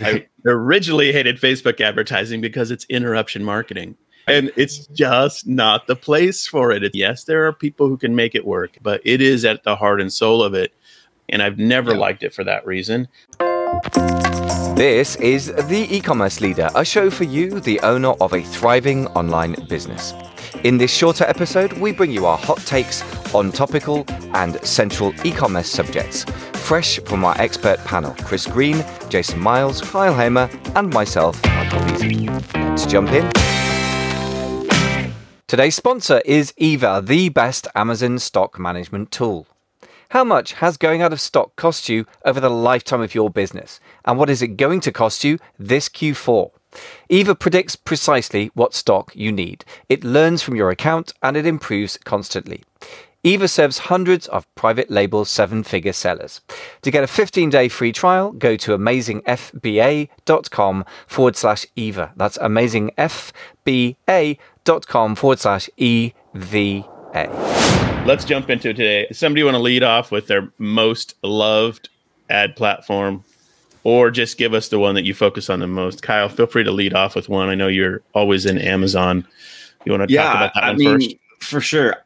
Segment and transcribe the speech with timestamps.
[0.00, 3.96] I originally hated Facebook advertising because it's interruption marketing.
[4.26, 6.94] And it's just not the place for it.
[6.94, 10.00] Yes, there are people who can make it work, but it is at the heart
[10.00, 10.72] and soul of it.
[11.28, 11.98] And I've never yeah.
[11.98, 13.08] liked it for that reason.
[14.76, 19.06] This is The E Commerce Leader, a show for you, the owner of a thriving
[19.08, 20.14] online business.
[20.62, 23.02] In this shorter episode, we bring you our hot takes
[23.34, 24.04] on topical
[24.34, 30.14] and central e commerce subjects, fresh from our expert panel Chris Green, Jason Miles, Kyle
[30.14, 31.80] Hamer, and myself, Michael.
[32.54, 33.30] Let's jump in.
[35.46, 39.46] Today's sponsor is Eva, the best Amazon stock management tool.
[40.10, 43.80] How much has going out of stock cost you over the lifetime of your business?
[44.04, 46.50] And what is it going to cost you this Q4?
[47.08, 49.64] Eva predicts precisely what stock you need.
[49.88, 52.62] It learns from your account and it improves constantly.
[53.22, 56.40] Eva serves hundreds of private label seven figure sellers.
[56.80, 62.12] To get a 15 day free trial, go to amazingfba.com forward slash Eva.
[62.16, 66.84] That's amazingfba.com forward slash EVA.
[68.06, 69.06] Let's jump into today.
[69.12, 71.90] Somebody want to lead off with their most loved
[72.30, 73.24] ad platform
[73.84, 76.02] or just give us the one that you focus on the most.
[76.02, 77.48] Kyle, feel free to lead off with one.
[77.48, 79.26] I know you're always in Amazon.
[79.84, 81.16] You want to yeah, talk about that I one mean, first?
[81.40, 81.96] For sure.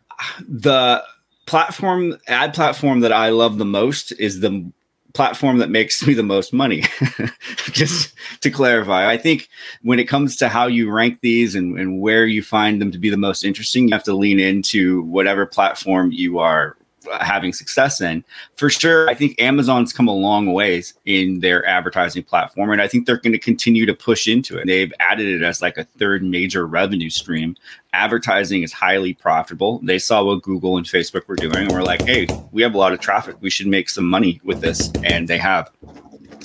[0.48, 1.02] The
[1.46, 4.64] platform ad platform that I love the most is the
[5.12, 6.84] platform that makes me the most money.
[7.70, 9.48] Just to clarify, I think
[9.82, 12.98] when it comes to how you rank these and, and where you find them to
[12.98, 16.76] be the most interesting, you have to lean into whatever platform you are
[17.20, 18.24] having success in.
[18.56, 22.88] For sure, I think Amazon's come a long ways in their advertising platform, and I
[22.88, 24.66] think they're going to continue to push into it.
[24.66, 27.56] They've added it as like a third major revenue stream.
[27.92, 29.80] Advertising is highly profitable.
[29.82, 32.78] They saw what Google and Facebook were doing, and we're like, hey, we have a
[32.78, 33.36] lot of traffic.
[33.40, 35.70] We should make some money with this, and they have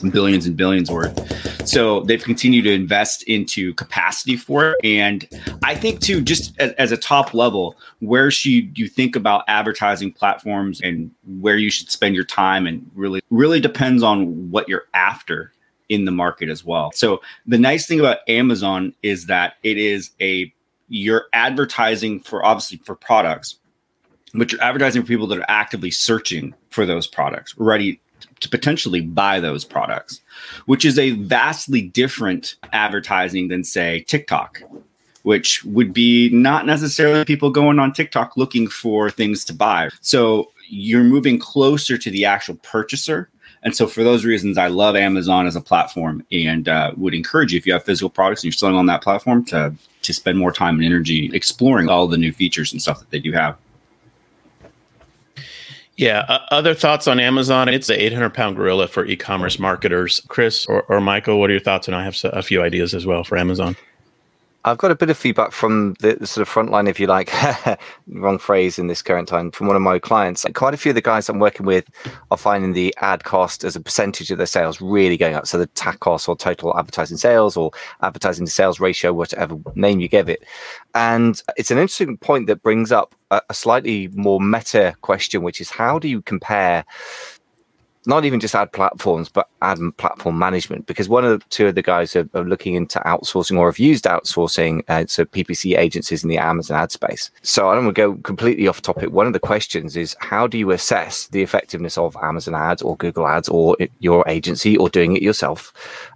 [0.08, 1.68] billions and billions worth.
[1.68, 4.78] So they've continued to invest into capacity for it.
[4.84, 5.28] And
[5.64, 10.12] I think too, just as, as, a top level, where should you think about advertising
[10.12, 14.88] platforms and where you should spend your time and really, really depends on what you're
[14.94, 15.52] after
[15.90, 16.92] in the market as well.
[16.94, 20.54] So the nice thing about Amazon is that it is a
[20.88, 23.58] you're advertising for obviously for products,
[24.34, 28.00] but you're advertising for people that are actively searching for those products, ready
[28.40, 30.22] to potentially buy those products,
[30.66, 34.62] which is a vastly different advertising than, say, TikTok,
[35.24, 39.90] which would be not necessarily people going on TikTok looking for things to buy.
[40.02, 43.30] So you're moving closer to the actual purchaser.
[43.62, 47.52] And so, for those reasons, I love Amazon as a platform and uh, would encourage
[47.52, 50.38] you if you have physical products and you're selling on that platform to to spend
[50.38, 53.58] more time and energy exploring all the new features and stuff that they do have.
[56.00, 56.24] Yeah.
[56.30, 57.68] Uh, other thoughts on Amazon?
[57.68, 60.22] It's the 800 pound gorilla for e commerce marketers.
[60.30, 61.90] Chris or, or Michael, what are your thoughts?
[61.90, 63.76] And I have a few ideas as well for Amazon.
[64.66, 67.08] I've got a bit of feedback from the, the sort of front line, if you
[67.08, 67.32] like,
[68.08, 70.46] wrong phrase in this current time, from one of my clients.
[70.54, 71.86] Quite a few of the guys I'm working with
[72.30, 75.48] are finding the ad cost as a percentage of their sales really going up.
[75.48, 77.72] So the TACoS or total advertising sales or
[78.02, 80.44] advertising to sales ratio, whatever name you give it.
[80.94, 85.62] And it's an interesting point that brings up a, a slightly more meta question, which
[85.62, 86.84] is how do you compare
[88.10, 90.88] not even just ad platforms, but ad platform management.
[90.88, 93.80] Because one of the two of the guys are, are looking into outsourcing or have
[93.80, 97.30] used outsourcing, uh, so PPC agencies in the Amazon ad space.
[97.44, 99.12] So I don't want to go completely off topic.
[99.12, 102.98] One of the questions is how do you assess the effectiveness of Amazon ads or
[102.98, 105.72] Google ads or your agency or doing it yourself?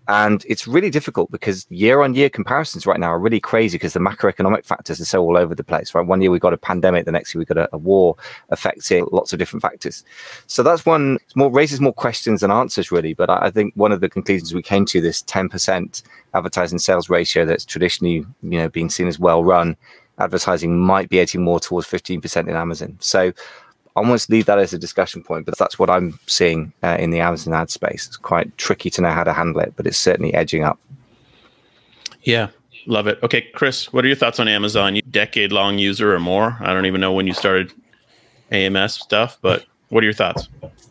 [0.08, 3.94] And it's really difficult because year on year comparisons right now are really crazy because
[3.94, 6.06] the macroeconomic factors are so all over the place, right?
[6.06, 8.18] One year we got a pandemic, the next year we got a, a war
[8.50, 10.04] affecting lots of different factors.
[10.48, 13.14] So that's one more raises more questions than answers, really.
[13.14, 16.04] But I, I think one of the conclusions we came to this 10%
[16.34, 19.78] advertising sales ratio that's traditionally, you know, being seen as well run
[20.20, 22.98] advertising might be edging more towards 15% in Amazon.
[23.00, 23.34] So
[23.96, 27.12] I almost leave that as a discussion point, but that's what I'm seeing uh, in
[27.12, 28.08] the Amazon ad space.
[28.08, 30.80] It's quite tricky to know how to handle it, but it's certainly edging up.
[32.24, 32.50] Yeah,
[32.88, 33.20] love it.
[33.22, 34.96] Okay, Chris, what are your thoughts on Amazon?
[34.96, 36.58] You decade long user or more?
[36.62, 37.72] I don't even know when you started
[38.52, 40.50] AMS stuff, but what are your thoughts?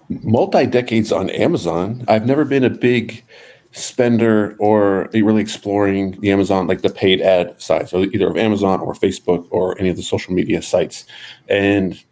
[0.08, 2.04] Multi decades on Amazon.
[2.06, 3.24] I've never been a big
[3.72, 8.80] spender or really exploring the Amazon, like the paid ad side, so either of Amazon
[8.80, 11.04] or Facebook or any of the social media sites.
[11.48, 12.02] And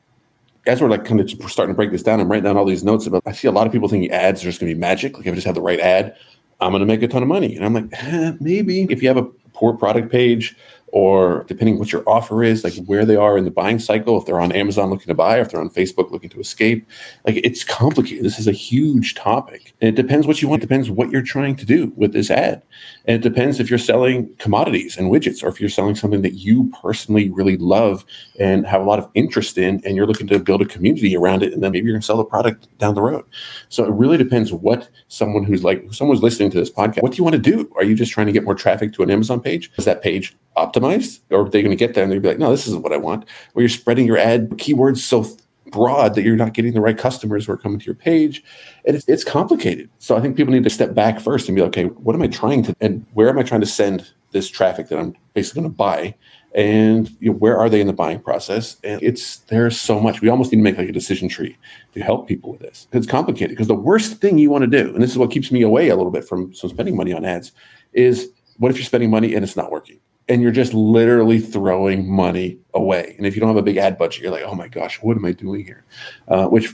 [0.67, 2.85] as we're like kind of starting to break this down, I'm writing down all these
[2.85, 3.23] notes about.
[3.27, 5.17] I see a lot of people thinking ads are just going to be magic.
[5.17, 6.15] Like if I just have the right ad,
[6.61, 7.57] I'm going to make a ton of money.
[7.57, 10.57] And I'm like, eh, maybe if you have a poor product page
[10.93, 14.27] or depending what your offer is, like where they are in the buying cycle, if
[14.27, 16.87] they're on Amazon looking to buy, if they're on Facebook looking to escape.
[17.27, 18.25] Like it's complicated.
[18.25, 19.73] This is a huge topic.
[19.81, 20.63] And it depends what you want.
[20.63, 22.63] It depends what you're trying to do with this ad.
[23.07, 26.35] And it depends if you're selling commodities and widgets or if you're selling something that
[26.35, 28.05] you personally really love
[28.39, 31.43] and have a lot of interest in and you're looking to build a community around
[31.43, 33.25] it and then maybe you're going to sell the product down the road.
[33.69, 37.19] So it really depends what someone who's like someone's listening to this podcast, what do
[37.19, 37.71] you want to do?
[37.77, 39.71] Are you just trying to get more traffic to an Amazon page?
[39.77, 42.39] Is that page optimized or they're they going to get there and they'll be like,
[42.39, 43.25] no, this isn't what I want?
[43.55, 45.25] Or you're spreading your ad keywords so
[45.71, 48.43] broad that you're not getting the right customers who are coming to your page.
[48.85, 49.89] And it's, it's complicated.
[49.99, 52.23] So I think people need to step back first and be like, okay, what am
[52.23, 55.63] I trying to, and where am I trying to send this traffic that I'm basically
[55.63, 56.15] going to buy?
[56.53, 58.77] And you know, where are they in the buying process?
[58.83, 60.21] And it's, there's so much.
[60.21, 61.57] We almost need to make like a decision tree
[61.95, 62.89] to help people with this.
[62.91, 65.31] Because it's complicated because the worst thing you want to do, and this is what
[65.31, 67.53] keeps me away a little bit from, from spending money on ads,
[67.93, 70.01] is what if you're spending money and it's not working?
[70.31, 73.15] And you're just literally throwing money away.
[73.19, 75.17] And if you don't have a big ad budget, you're like, oh my gosh, what
[75.17, 75.85] am I doing here?
[76.29, 76.73] Uh, which,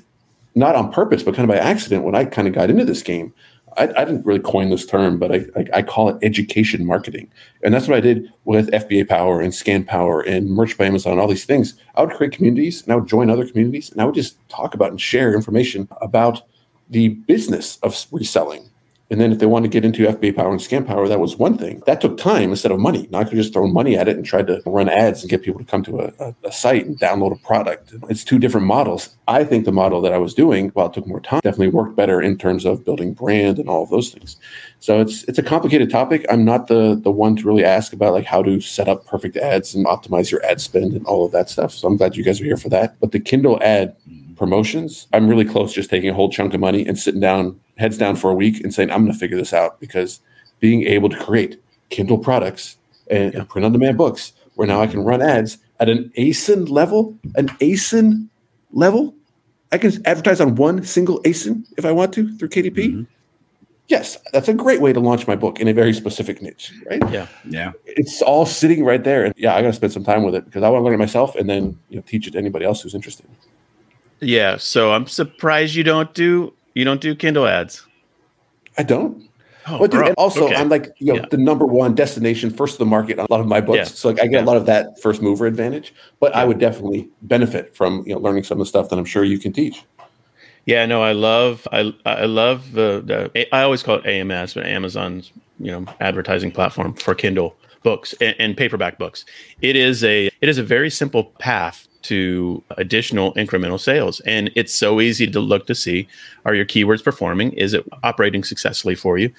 [0.54, 3.02] not on purpose, but kind of by accident, when I kind of got into this
[3.02, 3.32] game,
[3.78, 7.30] I, I didn't really coin this term, but I, I, I, call it education marketing.
[7.62, 11.18] And that's what I did with FBA Power and Scan Power and Merch by Amazon,
[11.18, 11.74] all these things.
[11.94, 14.74] I would create communities and I would join other communities and I would just talk
[14.74, 16.42] about and share information about
[16.88, 18.70] the business of reselling
[19.08, 21.36] and then if they want to get into FBA power and Scan Power, that was
[21.36, 21.80] one thing.
[21.86, 23.06] That took time instead of money.
[23.10, 25.42] Now I could just throw money at it and try to run ads and get
[25.42, 27.94] people to come to a, a, a, site and download a product.
[28.08, 29.10] It's two different models.
[29.28, 31.94] I think the model that I was doing, while it took more time, definitely worked
[31.94, 34.36] better in terms of building brand and all of those things.
[34.80, 36.26] So it's it's a complicated topic.
[36.28, 39.36] I'm not the the one to really ask about like how to set up perfect
[39.36, 41.72] ads and optimize your ad spend and all of that stuff.
[41.72, 42.98] So I'm glad you guys are here for that.
[42.98, 43.94] But the Kindle ad
[44.36, 47.98] promotions, I'm really close just taking a whole chunk of money and sitting down, heads
[47.98, 50.20] down for a week and saying, I'm going to figure this out because
[50.60, 52.76] being able to create Kindle products
[53.10, 53.40] and, yeah.
[53.40, 57.16] and print on demand books where now I can run ads at an ASIN level,
[57.36, 58.28] an ASIN
[58.72, 59.14] level.
[59.72, 62.74] I can advertise on one single ASIN if I want to through KDP.
[62.74, 63.02] Mm-hmm.
[63.88, 67.00] Yes, that's a great way to launch my book in a very specific niche, right?
[67.12, 67.72] Yeah, yeah.
[67.84, 70.44] It's all sitting right there, and yeah, I got to spend some time with it
[70.44, 72.64] because I want to learn it myself, and then you know teach it to anybody
[72.64, 73.26] else who's interested.
[74.18, 77.86] Yeah, so I'm surprised you don't do you don't do Kindle ads.
[78.76, 79.28] I don't.
[79.66, 80.54] Oh, well, dude, and also okay.
[80.54, 81.26] I'm like you know yeah.
[81.30, 83.84] the number one destination, first to the market on a lot of my books, yeah.
[83.84, 84.44] so like I get yeah.
[84.44, 85.92] a lot of that first mover advantage.
[86.20, 89.06] But I would definitely benefit from you know learning some of the stuff that I'm
[89.06, 89.82] sure you can teach.
[90.66, 94.66] Yeah, no, I love I I love the, the I always call it AMS, but
[94.66, 97.56] Amazon's you know advertising platform for Kindle
[97.86, 99.24] books and, and paperback books.
[99.62, 104.18] It is a it is a very simple path to additional incremental sales.
[104.20, 106.08] And it's so easy to look to see
[106.44, 107.52] are your keywords performing?
[107.52, 109.32] Is it operating successfully for you?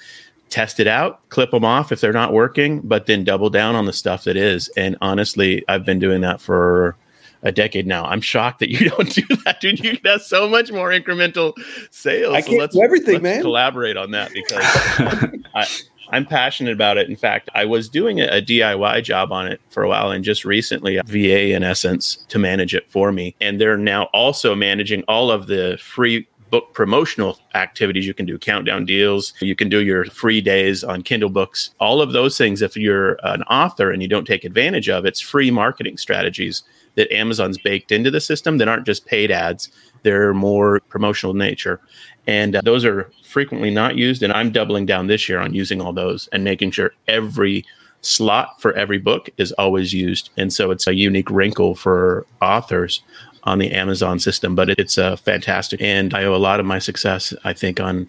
[0.48, 3.84] Test it out, clip them off if they're not working, but then double down on
[3.84, 4.68] the stuff that is.
[4.78, 6.96] And honestly, I've been doing that for
[7.42, 8.06] a decade now.
[8.06, 9.78] I'm shocked that you don't do that, dude.
[9.80, 11.52] You have so much more incremental
[11.90, 12.34] sales.
[12.34, 13.42] I can't so let's, do everything, let's man.
[13.42, 14.62] Collaborate on that because
[15.54, 15.66] I,
[16.10, 17.08] I'm passionate about it.
[17.08, 20.24] In fact, I was doing a, a, DIY job on it for a while and
[20.24, 23.34] just recently VA in essence to manage it for me.
[23.40, 28.38] And they're now also managing all of the free book promotional activities you can do
[28.38, 32.62] countdown deals you can do your free days on kindle books all of those things
[32.62, 36.62] if you're an author and you don't take advantage of it's free marketing strategies
[36.94, 39.70] that amazon's baked into the system that aren't just paid ads
[40.02, 41.80] they're more promotional nature
[42.28, 44.22] and uh, those are frequently not used.
[44.22, 47.64] And I'm doubling down this year on using all those and making sure every
[48.02, 50.28] slot for every book is always used.
[50.36, 53.02] And so it's a unique wrinkle for authors
[53.44, 55.80] on the Amazon system, but it's a uh, fantastic.
[55.80, 58.08] And I owe a lot of my success, I think, on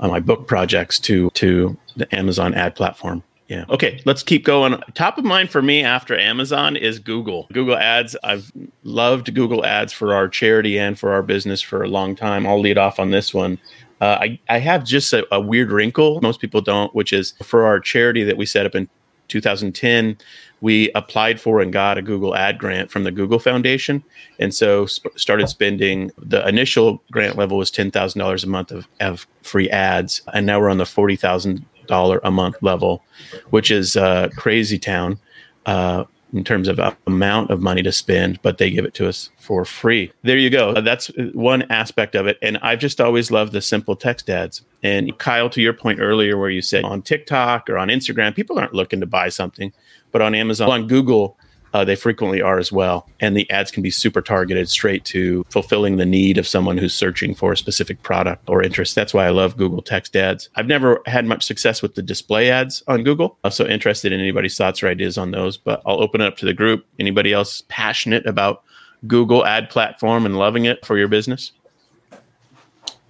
[0.00, 3.22] on my book projects to to the Amazon ad platform.
[3.50, 3.64] Yeah.
[3.68, 4.80] Okay, let's keep going.
[4.94, 7.48] Top of mind for me after Amazon is Google.
[7.52, 8.14] Google Ads.
[8.22, 8.52] I've
[8.84, 12.46] loved Google Ads for our charity and for our business for a long time.
[12.46, 13.58] I'll lead off on this one.
[14.00, 16.20] Uh, I, I have just a, a weird wrinkle.
[16.20, 18.88] Most people don't, which is for our charity that we set up in
[19.26, 20.16] 2010
[20.60, 24.04] we applied for and got a Google ad grant from the Google Foundation.
[24.38, 29.26] And so sp- started spending the initial grant level was $10,000 a month of, of
[29.42, 30.22] free ads.
[30.32, 33.02] And now we're on the $40,000 a month level,
[33.50, 35.18] which is uh, crazy town.
[35.66, 39.30] Uh, in terms of amount of money to spend, but they give it to us
[39.36, 40.12] for free.
[40.22, 40.80] There you go.
[40.80, 42.38] That's one aspect of it.
[42.40, 44.62] And I've just always loved the simple text ads.
[44.82, 48.58] And Kyle, to your point earlier, where you said on TikTok or on Instagram, people
[48.58, 49.72] aren't looking to buy something,
[50.12, 51.36] but on Amazon, on Google,
[51.72, 53.08] uh, they frequently are as well.
[53.20, 56.94] And the ads can be super targeted straight to fulfilling the need of someone who's
[56.94, 58.94] searching for a specific product or interest.
[58.94, 60.48] That's why I love Google text ads.
[60.56, 63.38] I've never had much success with the display ads on Google.
[63.44, 66.36] I'm so interested in anybody's thoughts or ideas on those, but I'll open it up
[66.38, 66.86] to the group.
[66.98, 68.62] Anybody else passionate about
[69.06, 71.52] Google ad platform and loving it for your business?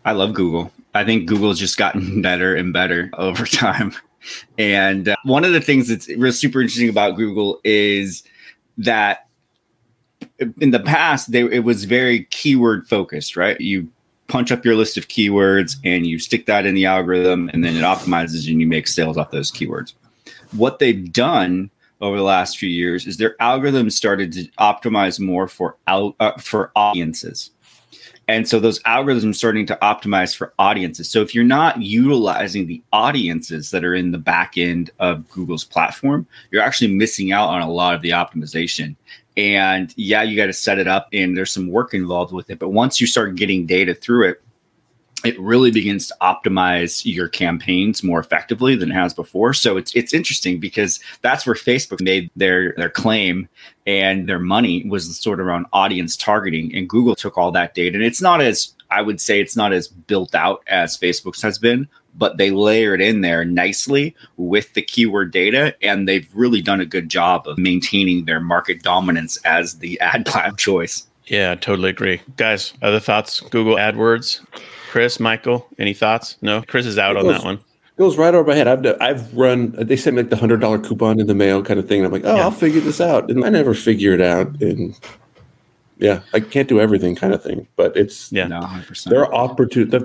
[0.04, 0.72] I love Google.
[0.94, 3.94] I think Google's just gotten better and better over time.
[4.58, 8.22] And uh, one of the things that's real super interesting about Google is
[8.84, 9.26] that
[10.60, 13.60] in the past they, it was very keyword focused, right?
[13.60, 13.88] You
[14.28, 17.76] punch up your list of keywords and you stick that in the algorithm and then
[17.76, 19.94] it optimizes and you make sales off those keywords.
[20.52, 21.70] What they've done
[22.00, 26.32] over the last few years is their algorithms started to optimize more for out uh,
[26.38, 27.50] for audiences
[28.30, 31.10] and so those algorithms starting to optimize for audiences.
[31.10, 35.64] So if you're not utilizing the audiences that are in the back end of Google's
[35.64, 38.94] platform, you're actually missing out on a lot of the optimization.
[39.36, 42.60] And yeah, you got to set it up and there's some work involved with it.
[42.60, 44.42] But once you start getting data through it,
[45.24, 49.52] it really begins to optimize your campaigns more effectively than it has before.
[49.54, 53.48] So it's it's interesting because that's where Facebook made their their claim
[53.86, 57.96] and their money was sort of around audience targeting and Google took all that data
[57.96, 61.58] and it's not as I would say it's not as built out as Facebook's has
[61.58, 66.80] been, but they layered in there nicely with the keyword data and they've really done
[66.80, 71.06] a good job of maintaining their market dominance as the ad platform choice.
[71.26, 72.20] Yeah, totally agree.
[72.36, 73.40] Guys, other thoughts?
[73.40, 74.44] Google AdWords?
[74.90, 76.36] Chris, Michael, any thoughts?
[76.42, 77.60] No, Chris is out on that one.
[77.96, 78.66] Goes right over my head.
[78.66, 79.70] I've I've run.
[79.78, 82.00] They sent me like the hundred dollar coupon in the mail, kind of thing.
[82.00, 82.42] And I'm like, oh, yeah.
[82.42, 84.60] I'll figure this out, and I never figure it out.
[84.60, 84.98] And
[85.98, 87.68] yeah, I can't do everything, kind of thing.
[87.76, 89.04] But it's yeah, no, 100%.
[89.04, 90.00] there are opportunities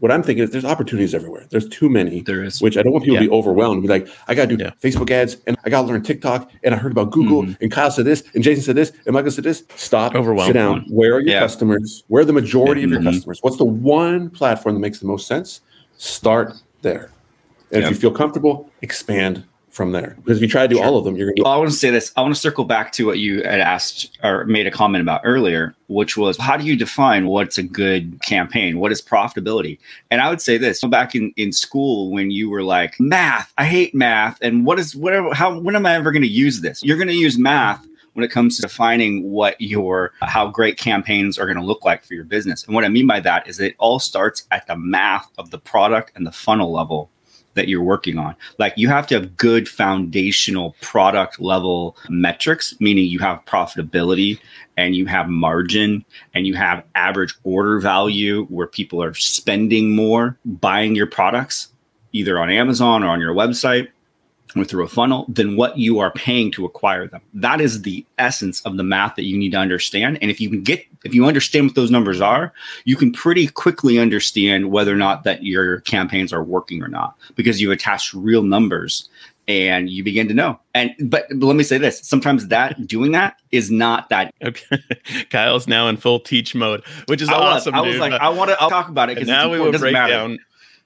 [0.00, 1.46] what I'm thinking is there's opportunities everywhere.
[1.50, 2.22] There's too many.
[2.22, 2.60] There is.
[2.60, 3.22] Which I don't want people yeah.
[3.22, 3.82] to be overwhelmed.
[3.82, 4.70] Be like, I got to do yeah.
[4.82, 7.62] Facebook ads and I got to learn TikTok and I heard about Google mm-hmm.
[7.62, 9.64] and Kyle said this and Jason said this and Michael said this.
[9.76, 10.14] Stop.
[10.14, 10.48] Overwhelmed.
[10.48, 10.84] Sit down.
[10.88, 11.40] Where are your yeah.
[11.40, 12.04] customers?
[12.08, 13.08] Where are the majority of your mm-hmm.
[13.08, 13.38] customers?
[13.42, 15.60] What's the one platform that makes the most sense?
[15.96, 17.10] Start there.
[17.72, 19.44] And if you feel comfortable, expand
[19.78, 20.16] from there.
[20.16, 20.84] Because if you try to do sure.
[20.84, 21.42] all of them, you're going to.
[21.44, 22.12] Well, I want to say this.
[22.16, 25.20] I want to circle back to what you had asked or made a comment about
[25.24, 28.80] earlier, which was how do you define what's a good campaign?
[28.80, 29.78] What is profitability?
[30.10, 33.64] And I would say this: back in in school when you were like math, I
[33.64, 35.32] hate math, and what is whatever?
[35.32, 36.82] How when am I ever going to use this?
[36.82, 41.38] You're going to use math when it comes to defining what your how great campaigns
[41.38, 42.64] are going to look like for your business.
[42.64, 45.58] And what I mean by that is it all starts at the math of the
[45.58, 47.12] product and the funnel level
[47.58, 48.36] that you're working on.
[48.58, 54.38] Like you have to have good foundational product level metrics, meaning you have profitability
[54.76, 60.38] and you have margin and you have average order value where people are spending more
[60.44, 61.68] buying your products
[62.12, 63.88] either on Amazon or on your website
[64.64, 67.20] through a funnel than what you are paying to acquire them.
[67.34, 70.18] That is the essence of the math that you need to understand.
[70.20, 72.52] And if you can get, if you understand what those numbers are,
[72.84, 77.16] you can pretty quickly understand whether or not that your campaigns are working or not
[77.36, 79.08] because you attach real numbers
[79.48, 80.60] and you begin to know.
[80.74, 84.34] And but, but let me say this: sometimes that doing that is not that.
[84.48, 84.78] Okay,
[85.30, 87.74] Kyle's now in full teach mode, which is I awesome.
[87.74, 89.92] Was, I was like, I want to talk about it because now we will break
[89.92, 90.12] matter.
[90.12, 90.38] down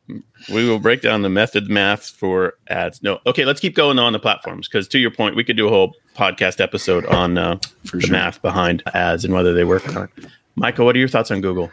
[0.09, 3.03] we will break down the method math for ads.
[3.03, 5.67] No, okay, let's keep going on the platforms because to your point, we could do
[5.67, 8.13] a whole podcast episode on uh, for the sure.
[8.13, 10.11] math behind ads and whether they work or not.
[10.57, 11.71] Michael, what are your thoughts on Google?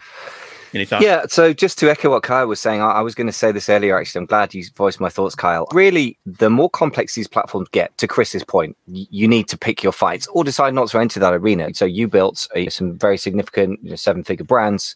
[0.74, 0.88] Any?
[1.02, 3.52] Yeah, so just to echo what Kyle was saying, I, I was going to say
[3.52, 3.98] this earlier.
[3.98, 5.68] Actually, I'm glad you voiced my thoughts, Kyle.
[5.72, 9.84] Really, the more complex these platforms get, to Chris's point, y- you need to pick
[9.84, 11.74] your fights or decide not to enter that arena.
[11.74, 14.96] So you built a, some very significant you know, seven-figure brands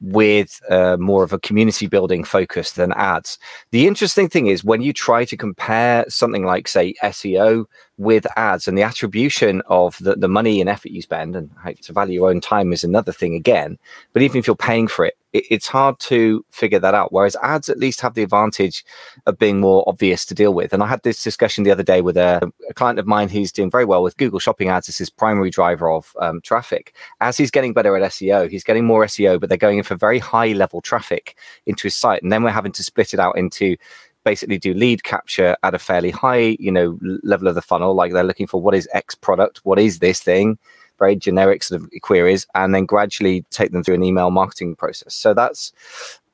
[0.00, 3.38] with uh, more of a community building focus than ads.
[3.70, 7.66] The interesting thing is when you try to compare something like, say, SEO
[8.02, 11.50] with ads and the attribution of the, the money and effort you spend and
[11.82, 13.78] to value your own time is another thing again.
[14.12, 17.12] But even if you're paying for it, it, it's hard to figure that out.
[17.12, 18.84] Whereas ads at least have the advantage
[19.26, 20.72] of being more obvious to deal with.
[20.72, 23.52] And I had this discussion the other day with a, a client of mine who's
[23.52, 26.94] doing very well with Google Shopping ads as his primary driver of um, traffic.
[27.20, 29.94] As he's getting better at SEO, he's getting more SEO, but they're going in for
[29.94, 32.22] very high level traffic into his site.
[32.22, 33.76] And then we're having to split it out into
[34.24, 37.94] basically do lead capture at a fairly high, you know, level of the funnel.
[37.94, 40.58] Like they're looking for what is X product, what is this thing,
[40.98, 45.14] very generic sort of queries, and then gradually take them through an email marketing process.
[45.14, 45.72] So that's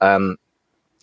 [0.00, 0.36] um,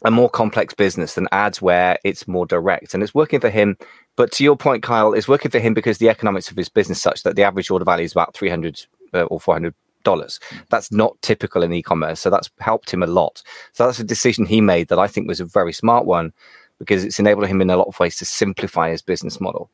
[0.03, 3.77] a more complex business than ads where it's more direct and it's working for him.
[4.15, 7.01] But to your point, Kyle, it's working for him because the economics of his business
[7.01, 9.73] such that the average order value is about 300 uh, or 400
[10.05, 10.39] dollars.
[10.69, 13.43] That's not typical in e-commerce, so that's helped him a lot.
[13.73, 16.31] So that's a decision he made that I think was a very smart one
[16.79, 19.69] because it's enabled him in a lot of ways to simplify his business model.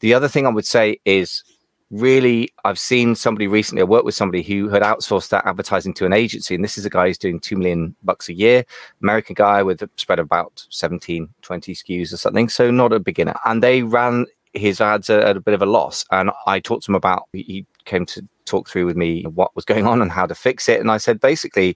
[0.00, 1.44] The other thing I would say is
[1.90, 6.06] really i've seen somebody recently i worked with somebody who had outsourced that advertising to
[6.06, 8.64] an agency and this is a guy who's doing 2 million bucks a year
[9.02, 13.00] american guy with a spread of about 17 20 skus or something so not a
[13.00, 16.84] beginner and they ran his ads at a bit of a loss and i talked
[16.84, 20.12] to him about he came to talk through with me what was going on and
[20.12, 21.74] how to fix it and i said basically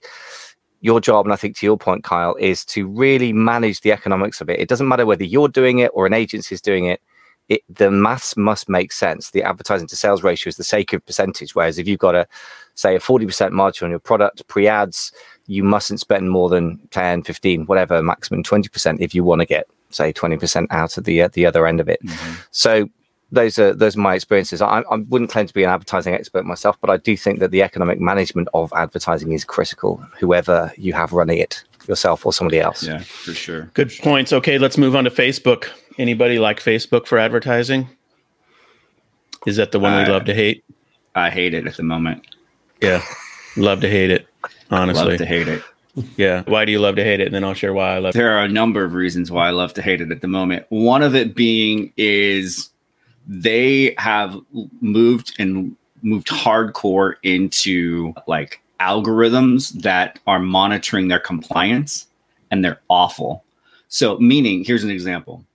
[0.85, 4.39] your job, and I think to your point, Kyle, is to really manage the economics
[4.39, 4.59] of it.
[4.59, 7.01] It doesn't matter whether you're doing it or an agency is doing it
[7.49, 9.31] it, the maths must make sense.
[9.31, 11.53] The advertising to sales ratio is the sake of percentage.
[11.53, 12.27] Whereas if you've got a,
[12.75, 15.11] say, a 40% margin on your product pre ads,
[15.47, 19.67] you mustn't spend more than 10, 15, whatever, maximum 20% if you want to get,
[19.91, 21.99] say, 20% out of the, uh, the other end of it.
[22.03, 22.33] Mm-hmm.
[22.51, 22.89] So
[23.31, 24.61] those are those are my experiences.
[24.61, 27.51] I, I, wouldn't claim to be an advertising expert myself, but I do think that
[27.51, 29.97] the economic management of advertising is critical.
[30.19, 32.83] Whoever you have running it, yourself or somebody else.
[32.83, 33.69] Yeah, for sure.
[33.73, 34.31] Good points.
[34.31, 35.69] Okay, let's move on to Facebook.
[35.97, 37.87] Anybody like Facebook for advertising?
[39.45, 40.63] Is that the one we love to hate?
[41.13, 42.25] I hate it at the moment.
[42.81, 43.01] Yeah,
[43.57, 44.27] love to hate it.
[44.69, 45.63] Honestly, love to hate it.
[46.17, 46.43] Yeah.
[46.45, 47.27] Why do you love to hate it?
[47.27, 48.17] And then I'll share why I love it.
[48.17, 50.65] There are a number of reasons why I love to hate it at the moment.
[50.69, 52.69] One of it being is
[53.27, 54.39] they have
[54.81, 62.07] moved and moved hardcore into like algorithms that are monitoring their compliance
[62.51, 63.43] and they're awful.
[63.87, 65.45] So, meaning, here's an example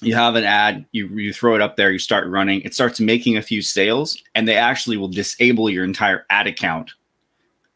[0.00, 3.00] you have an ad, you, you throw it up there, you start running, it starts
[3.00, 6.92] making a few sales, and they actually will disable your entire ad account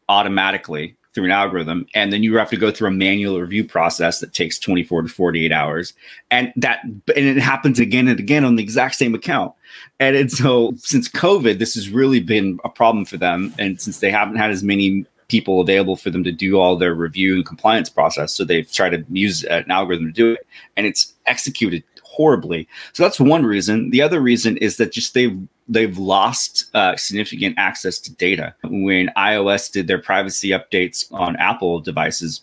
[0.09, 4.19] automatically through an algorithm and then you have to go through a manual review process
[4.19, 5.93] that takes 24 to 48 hours.
[6.29, 9.53] And that and it happens again and again on the exact same account.
[9.99, 13.53] And, so since covid this has really been a problem for them.
[13.57, 16.93] And since they haven't had as many people available for them to do all their
[16.93, 20.87] review and compliance process so they've tried to use an algorithm to do it and
[20.87, 22.67] it's executed horribly.
[22.93, 23.91] So that's one reason.
[23.91, 25.39] The other reason is that just they've
[25.69, 28.55] they've lost uh, significant access to data.
[28.63, 32.41] When iOS did their privacy updates on Apple devices,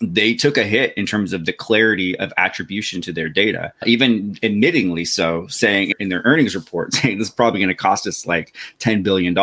[0.00, 4.34] they took a hit in terms of the clarity of attribution to their data, even
[4.36, 8.26] admittingly so, saying in their earnings report, saying this is probably going to cost us
[8.26, 9.34] like $10 billion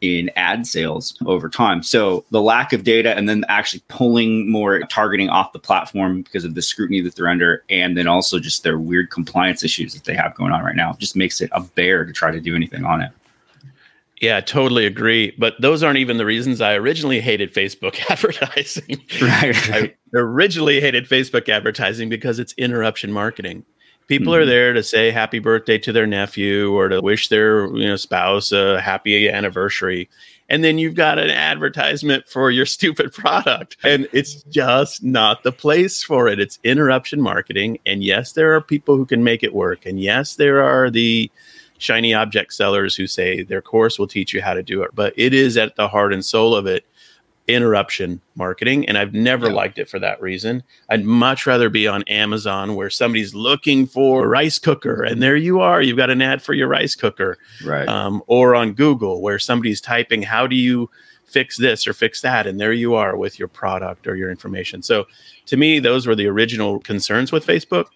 [0.00, 1.82] in ad sales over time.
[1.82, 6.44] So the lack of data and then actually pulling more targeting off the platform because
[6.44, 10.04] of the scrutiny that they're under, and then also just their weird compliance issues that
[10.04, 12.54] they have going on right now just makes it a bear to try to do
[12.54, 13.10] anything on it.
[14.20, 15.32] Yeah, I totally agree.
[15.38, 19.00] But those aren't even the reasons I originally hated Facebook advertising.
[19.20, 19.70] Right.
[19.70, 23.64] I originally hated Facebook advertising because it's interruption marketing.
[24.08, 24.42] People mm-hmm.
[24.42, 27.96] are there to say happy birthday to their nephew or to wish their you know
[27.96, 30.08] spouse a happy anniversary.
[30.48, 33.76] And then you've got an advertisement for your stupid product.
[33.84, 36.40] And it's just not the place for it.
[36.40, 37.78] It's interruption marketing.
[37.84, 39.84] And yes, there are people who can make it work.
[39.84, 41.30] And yes, there are the
[41.78, 44.90] shiny object sellers who say their course will teach you how to do it.
[44.94, 46.84] But it is at the heart and soul of it
[47.48, 49.54] interruption marketing and I've never yeah.
[49.54, 50.62] liked it for that reason.
[50.90, 55.34] I'd much rather be on Amazon where somebody's looking for a rice cooker and there
[55.34, 57.38] you are, you've got an ad for your rice cooker.
[57.64, 57.88] Right.
[57.88, 60.90] Um, or on Google where somebody's typing how do you
[61.24, 64.82] fix this or fix that and there you are with your product or your information.
[64.82, 65.06] So
[65.46, 67.86] to me those were the original concerns with Facebook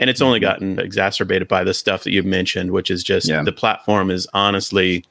[0.00, 0.50] and it's only mm-hmm.
[0.50, 3.42] gotten exacerbated by the stuff that you've mentioned which is just yeah.
[3.42, 5.04] the platform is honestly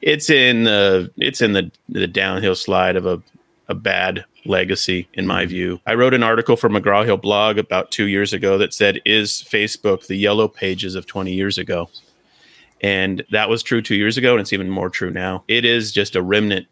[0.00, 3.22] it's in the it's in the the downhill slide of a
[3.68, 5.80] a bad legacy, in my view.
[5.86, 9.30] I wrote an article for McGraw Hill blog about two years ago that said, Is
[9.30, 11.88] Facebook the yellow pages of 20 years ago?
[12.80, 15.44] And that was true two years ago, and it's even more true now.
[15.46, 16.66] It is just a remnant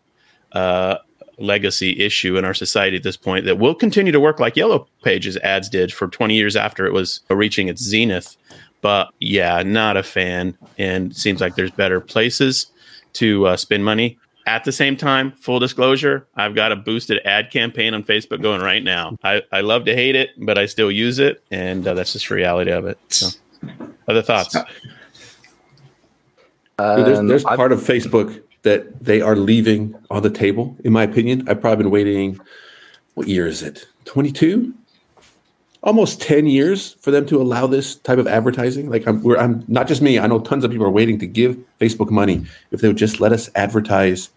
[0.52, 0.96] uh,
[1.40, 4.86] legacy issue in our society at this point that will continue to work like Yellow
[5.02, 8.36] Pages ads did for 20 years after it was reaching its zenith.
[8.82, 10.56] But yeah, not a fan.
[10.78, 12.66] And seems like there's better places
[13.14, 14.18] to uh, spend money.
[14.46, 18.62] At the same time, full disclosure, I've got a boosted ad campaign on Facebook going
[18.62, 19.16] right now.
[19.22, 21.42] I, I love to hate it, but I still use it.
[21.50, 22.98] And uh, that's just the reality of it.
[23.08, 23.28] So,
[24.08, 24.56] other thoughts?
[26.78, 31.02] Um, there's, there's part of Facebook that they are leaving on the table, in my
[31.02, 31.48] opinion.
[31.48, 32.40] I've probably been waiting,
[33.14, 33.86] what year is it?
[34.04, 34.74] 22?
[35.82, 38.90] Almost 10 years for them to allow this type of advertising.
[38.90, 41.56] Like, I'm, I'm not just me, I know tons of people are waiting to give
[41.80, 44.30] Facebook money if they would just let us advertise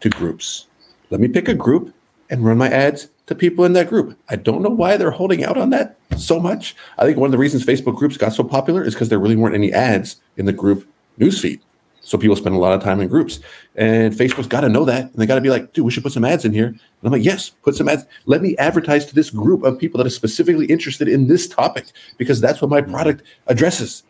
[0.00, 0.66] to groups.
[1.10, 1.94] Let me pick a group
[2.30, 4.18] and run my ads to people in that group.
[4.28, 6.74] I don't know why they're holding out on that so much.
[6.98, 9.36] I think one of the reasons Facebook groups got so popular is because there really
[9.36, 11.60] weren't any ads in the group newsfeed.
[12.06, 13.40] So people spend a lot of time in groups.
[13.74, 15.02] And Facebook's got to know that.
[15.02, 16.68] And they got to be like, dude, we should put some ads in here.
[16.68, 18.04] And I'm like, yes, put some ads.
[18.26, 21.86] Let me advertise to this group of people that are specifically interested in this topic
[22.16, 22.92] because that's what my mm-hmm.
[22.92, 24.04] product addresses.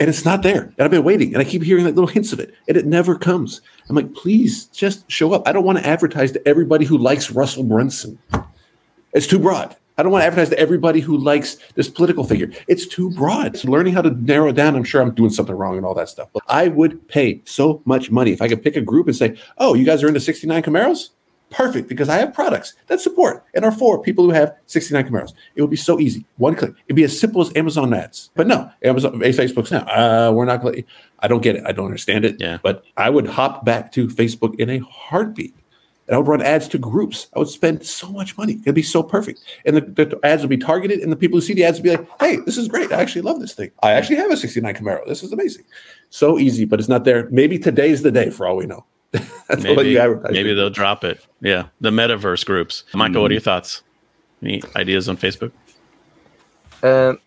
[0.00, 0.62] and it's not there.
[0.62, 2.86] And I've been waiting, and I keep hearing like little hints of it, and it
[2.86, 3.60] never comes.
[3.88, 5.46] I'm like, please, just show up.
[5.46, 8.18] I don't want to advertise to everybody who likes Russell Brunson.
[9.12, 9.76] It's too broad.
[9.98, 12.52] I don't want to advertise to everybody who likes this political figure.
[12.68, 13.56] It's too broad.
[13.56, 16.08] So learning how to narrow down, I'm sure I'm doing something wrong and all that
[16.08, 16.28] stuff.
[16.32, 19.36] But I would pay so much money if I could pick a group and say,
[19.58, 21.10] oh, you guys are into 69 Camaros?
[21.50, 25.32] Perfect, because I have products that support and are for people who have 69 Camaros.
[25.56, 26.24] It would be so easy.
[26.36, 26.74] One click.
[26.86, 28.30] It'd be as simple as Amazon ads.
[28.36, 29.80] But no, Amazon, Facebook's now.
[29.86, 30.64] Uh, we're not.
[31.18, 31.64] I don't get it.
[31.66, 32.36] I don't understand it.
[32.38, 32.58] Yeah.
[32.62, 35.54] But I would hop back to Facebook in a heartbeat
[36.08, 37.28] and I would run ads to groups.
[37.36, 38.58] I would spend so much money.
[38.62, 39.40] It'd be so perfect.
[39.66, 41.84] And the, the, ads would be targeted, and the people who see the ads would
[41.84, 42.90] be like, hey, this is great.
[42.90, 43.70] I actually love this thing.
[43.82, 45.06] I actually have a 69 Camaro.
[45.06, 45.64] This is amazing.
[46.08, 47.28] So easy, but it's not there.
[47.30, 48.86] Maybe today's the day for all we know.
[49.12, 49.98] That's maybe,
[50.30, 51.24] maybe they'll drop it.
[51.40, 51.66] Yeah.
[51.80, 52.84] The metaverse groups.
[52.94, 53.22] Michael, mm-hmm.
[53.22, 53.82] what are your thoughts?
[54.42, 55.52] Any ideas on Facebook?
[56.82, 57.18] Um,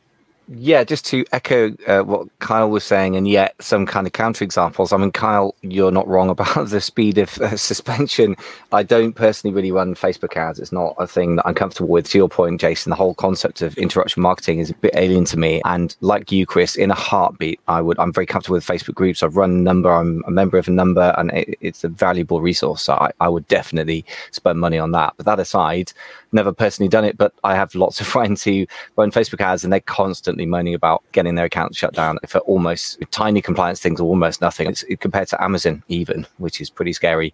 [0.56, 4.44] yeah, just to echo uh, what Kyle was saying, and yet some kind of counter
[4.44, 4.92] examples.
[4.92, 8.36] I mean, Kyle, you're not wrong about the speed of uh, suspension.
[8.72, 10.60] I don't personally really run Facebook ads.
[10.60, 12.10] It's not a thing that I'm comfortable with.
[12.10, 15.38] To your point, Jason, the whole concept of interruption marketing is a bit alien to
[15.38, 15.62] me.
[15.64, 17.98] And like you, Chris, in a heartbeat, I would.
[18.00, 19.24] I'm very comfortable with Facebook groups.
[19.24, 19.92] I've run a number.
[19.92, 22.82] I'm a member of a number, and it, it's a valuable resource.
[22.82, 25.14] So I, I would definitely spend money on that.
[25.16, 25.94] But that aside,
[26.32, 29.72] never personally done it, but I have lots of friends who run Facebook ads and
[29.72, 34.04] they're constantly moaning about getting their accounts shut down for almost tiny compliance things or
[34.08, 34.68] almost nothing.
[34.68, 37.34] It's compared to Amazon, even, which is pretty scary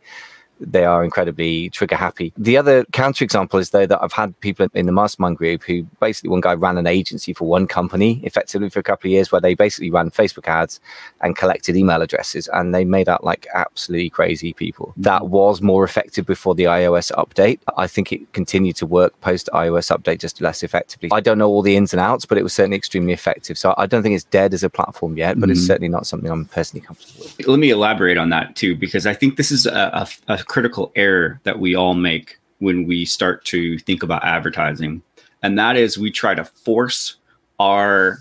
[0.60, 2.34] they are incredibly trigger happy.
[2.38, 5.84] The other counter example is though that I've had people in the mastermind group who
[6.00, 9.32] basically one guy ran an agency for one company effectively for a couple of years
[9.32, 10.80] where they basically ran Facebook ads
[11.22, 14.94] and collected email addresses and they made out like absolutely crazy people.
[14.98, 17.60] That was more effective before the iOS update.
[17.78, 21.10] I think it continued to work post iOS update just less effectively.
[21.12, 23.58] I don't know all the ins and outs, but it was certainly extremely effective.
[23.58, 25.52] So I don't think it's dead as a platform yet, but mm-hmm.
[25.52, 27.48] it's certainly not something I'm personally comfortable with.
[27.48, 30.92] Let me elaborate on that too, because I think this is a, a, a critical
[30.96, 35.02] error that we all make when we start to think about advertising.
[35.44, 37.18] And that is we try to force
[37.60, 38.20] our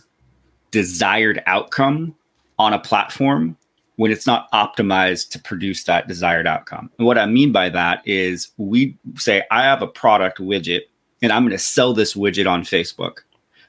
[0.71, 2.15] desired outcome
[2.59, 3.57] on a platform
[3.97, 6.91] when it's not optimized to produce that desired outcome.
[6.99, 10.83] And what I mean by that is we say, I have a product widget
[11.23, 13.21] and I'm going to sell this widget on Facebook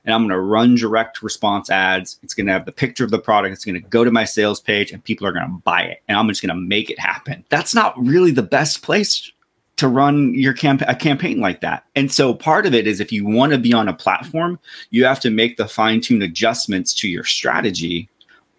[0.08, 2.18] and I'm going to run direct response ads.
[2.24, 3.52] It's going to have the picture of the product.
[3.52, 6.02] It's going to go to my sales page and people are going to buy it.
[6.08, 7.44] And I'm just going to make it happen.
[7.50, 9.30] That's not really the best place
[9.76, 11.84] to run your camp- a campaign like that.
[11.96, 14.58] And so part of it is if you want to be on a platform,
[14.92, 18.10] you have to make the fine tune adjustments to your strategy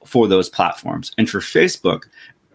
[0.04, 1.12] for those platforms.
[1.16, 2.02] And for Facebook,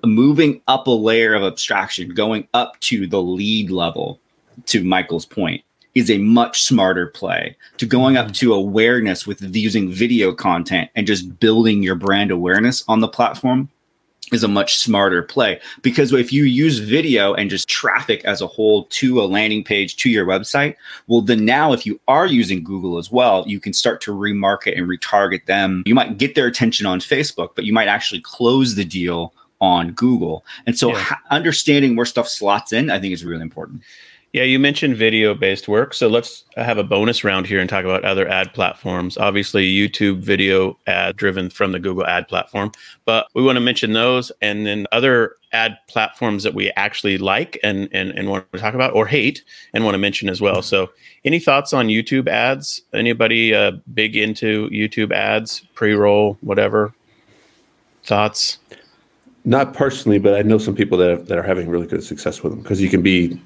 [0.06, 4.20] moving up a layer of abstraction, going up to the lead level,
[4.68, 5.64] to Michael's point,
[5.96, 8.34] is a much smarter play to going up mm-hmm.
[8.34, 13.70] to awareness with using video content and just building your brand awareness on the platform
[14.32, 18.48] is a much smarter play because if you use video and just traffic as a
[18.48, 20.76] whole to a landing page to your website
[21.08, 24.78] well then now if you are using google as well you can start to remarket
[24.78, 28.76] and retarget them you might get their attention on facebook but you might actually close
[28.76, 31.16] the deal on google and so yeah.
[31.30, 33.82] understanding where stuff slots in i think is really important
[34.34, 35.94] yeah, you mentioned video based work.
[35.94, 39.16] So let's have a bonus round here and talk about other ad platforms.
[39.16, 42.72] Obviously, YouTube video ad driven from the Google ad platform,
[43.06, 47.60] but we want to mention those and then other ad platforms that we actually like
[47.64, 50.64] and, and, and want to talk about or hate and want to mention as well.
[50.64, 50.90] So,
[51.24, 52.82] any thoughts on YouTube ads?
[52.92, 56.92] Anybody uh, big into YouTube ads, pre roll, whatever?
[58.04, 58.58] Thoughts?
[59.46, 62.54] Not personally, but I know some people that, that are having really good success with
[62.54, 63.40] them because you can be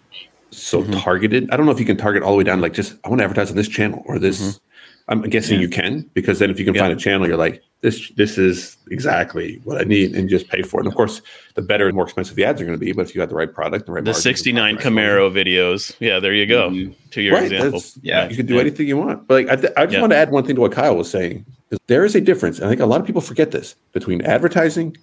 [0.52, 0.94] so mm-hmm.
[0.94, 1.50] targeted.
[1.52, 3.20] I don't know if you can target all the way down, like just I want
[3.20, 4.42] to advertise on this channel or this.
[4.42, 4.64] Mm-hmm.
[5.10, 5.62] I'm guessing yeah.
[5.62, 6.82] you can because then if you can yeah.
[6.82, 8.12] find a channel, you're like this.
[8.18, 10.82] This is exactly what I need, and just pay for it.
[10.82, 11.22] And of course,
[11.54, 12.92] the better and more expensive the ads are going to be.
[12.92, 16.34] But if you got the right product, the right the 69 Camaro videos, yeah, there
[16.34, 16.72] you go.
[16.72, 16.92] Mm-hmm.
[17.12, 18.62] To your right, example, yeah, you can do yeah.
[18.62, 19.28] anything you want.
[19.28, 21.10] But like, I, th- I just want to add one thing to what Kyle was
[21.10, 21.46] saying.
[21.88, 24.98] There is a difference, and I think a lot of people forget this between advertising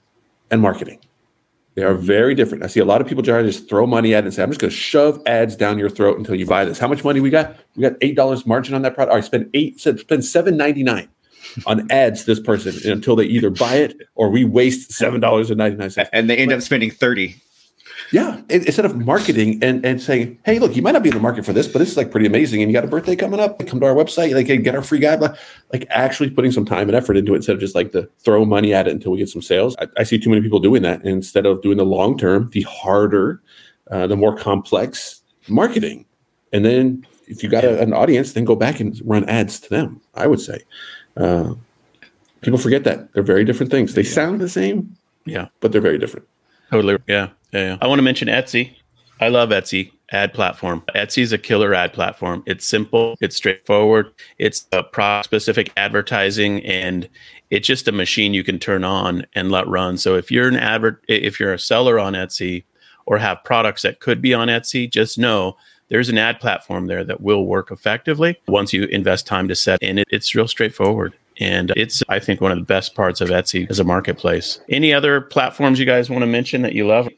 [0.51, 0.99] and marketing.
[1.75, 2.63] They are very different.
[2.63, 4.43] I see a lot of people try to just throw money at it and say,
[4.43, 6.79] I'm just going to shove ads down your throat until you buy this.
[6.79, 7.57] How much money we got?
[7.75, 9.17] We got eight dollars margin on that product.
[9.17, 11.09] I spend eight, spend seven ninety nine
[11.67, 15.59] on ads this person until they either buy it or we waste seven dollars and
[15.59, 16.11] ninety nine cents.
[16.13, 17.37] And they end up spending thirty.
[18.13, 21.21] Yeah, instead of marketing and, and saying, "Hey, look, you might not be in the
[21.21, 23.41] market for this, but this is like pretty amazing, and you got a birthday coming
[23.41, 23.65] up.
[23.67, 25.21] Come to our website, like get our free guide."
[25.73, 28.45] Like actually putting some time and effort into it instead of just like to throw
[28.45, 29.75] money at it until we get some sales.
[29.81, 32.51] I, I see too many people doing that and instead of doing the long term,
[32.53, 33.41] the harder,
[33.91, 36.05] uh, the more complex marketing.
[36.53, 39.71] And then if you got a, an audience, then go back and run ads to
[39.71, 40.01] them.
[40.15, 40.61] I would say.
[41.17, 41.55] Uh,
[42.43, 43.95] People forget that they're very different things.
[43.95, 45.49] They sound the same, Yeah.
[45.61, 46.29] but they're very different.
[46.71, 46.99] Totally.
[47.07, 47.29] Yeah.
[47.53, 47.61] Yeah.
[47.61, 47.79] yeah.
[47.81, 48.75] I want to mention Etsy.
[49.21, 50.83] I love Etsy ad platform.
[50.95, 52.43] Etsy is a killer ad platform.
[52.47, 57.09] It's simple, it's straightforward, it's uh, a product specific advertising, and
[57.51, 59.97] it's just a machine you can turn on and let run.
[59.99, 62.65] So if you're an advert, if you're a seller on Etsy
[63.07, 65.57] or have products that could be on Etsy, just know
[65.89, 69.79] there's an ad platform there that will work effectively once you invest time to set.
[69.83, 71.15] And it, it's real straightforward.
[71.41, 74.61] And it's, I think, one of the best parts of Etsy as a marketplace.
[74.69, 77.09] Any other platforms you guys want to mention that you love?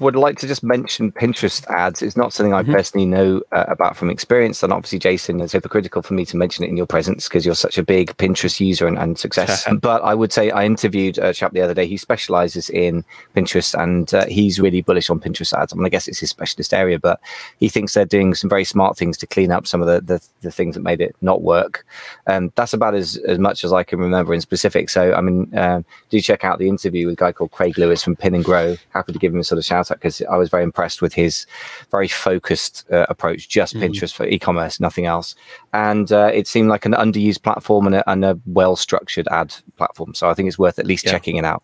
[0.00, 2.02] Would like to just mention Pinterest ads.
[2.02, 2.72] It's not something I Mhm.
[2.72, 4.62] personally know uh, about from experience.
[4.62, 7.54] And obviously, Jason, it's hypocritical for me to mention it in your presence because you're
[7.54, 9.66] such a big Pinterest user and, and success.
[9.80, 11.86] but I would say I interviewed a chap the other day.
[11.86, 13.04] He specializes in
[13.36, 15.72] Pinterest and uh, he's really bullish on Pinterest ads.
[15.72, 17.20] I mean, I guess it's his specialist area, but
[17.58, 20.22] he thinks they're doing some very smart things to clean up some of the, the,
[20.40, 21.86] the things that made it not work.
[22.26, 24.88] Um, that's about as, as much as I can remember in specific.
[24.88, 28.02] So, I mean, um, do check out the interview with a guy called Craig Lewis
[28.02, 28.76] from Pin and Grow.
[28.90, 31.12] Happy to give him a sort of shout out because I was very impressed with
[31.14, 31.46] his
[31.90, 33.80] very focused uh, approach, just Mhm.
[33.90, 35.34] Pinterest for e-commerce, nothing else.
[35.72, 40.14] And uh, it seemed like an underused platform and a, and a well-structured ad platform.
[40.14, 41.12] So I think it's worth at least Yeah.
[41.12, 41.62] checking it out.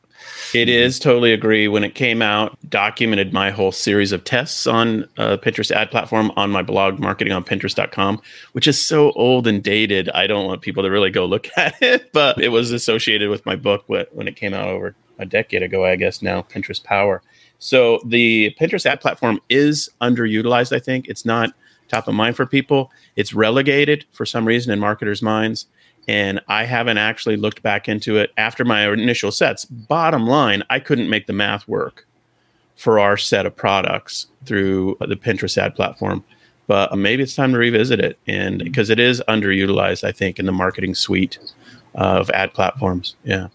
[0.55, 1.69] It is totally agree.
[1.69, 6.33] When it came out, documented my whole series of tests on uh, Pinterest ad platform
[6.37, 8.21] on my blog, marketingonpinterest.com,
[8.53, 10.09] which is so old and dated.
[10.11, 13.45] I don't want people to really go look at it, but it was associated with
[13.47, 16.83] my book wh- when it came out over a decade ago, I guess now, Pinterest
[16.83, 17.23] Power.
[17.59, 21.09] So the Pinterest ad platform is underutilized, I think.
[21.09, 21.55] It's not
[21.89, 22.91] top of mind for people.
[23.17, 25.67] It's relegated for some reason in marketers' minds
[26.09, 29.65] and I haven't actually looked back into it after my initial sets.
[29.65, 32.07] Bottom line, I couldn't make the math work
[32.77, 36.23] for our set of products through the Pinterest ad platform.
[36.69, 38.65] But uh, maybe it's time to revisit it, and mm-hmm.
[38.65, 41.39] because it is underutilized, I think, in the marketing suite
[41.95, 43.15] of ad platforms.
[43.25, 43.49] Yeah,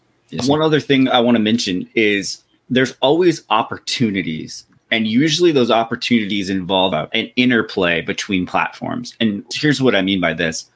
[0.46, 4.66] One other thing I want to mention is there's always opportunities.
[4.90, 9.16] And usually those opportunities involve an interplay between platforms.
[9.20, 10.70] And here's what I mean by this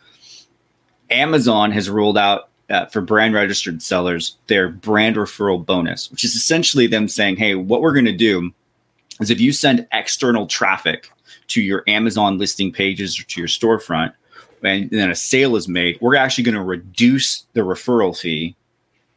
[1.10, 6.36] Amazon has rolled out uh, for brand registered sellers their brand referral bonus, which is
[6.36, 8.52] essentially them saying, hey, what we're going to do
[9.20, 11.10] is if you send external traffic
[11.48, 14.14] to your Amazon listing pages or to your storefront,
[14.64, 18.56] and then a sale is made, we're actually going to reduce the referral fee